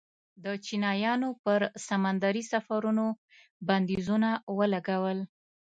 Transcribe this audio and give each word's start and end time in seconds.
د 0.43 0.45
چینایانو 0.65 1.29
پر 1.43 1.61
سمندري 1.87 2.43
سفرونو 2.53 3.05
بندیزونه 3.67 4.29
ولګول. 4.57 5.19